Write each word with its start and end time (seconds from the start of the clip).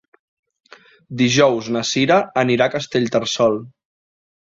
Dijous 1.19 1.69
na 1.75 1.83
Sira 1.89 2.17
anirà 2.45 2.67
a 2.71 2.75
Castellterçol. 2.77 3.59